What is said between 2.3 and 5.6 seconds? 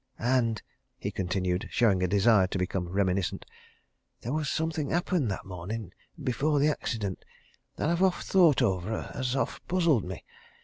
to become reminiscent, "there was something happened that